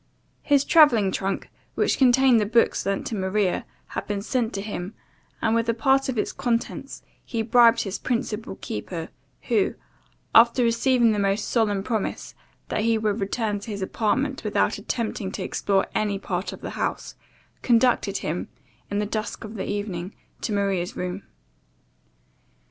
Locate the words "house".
16.71-17.13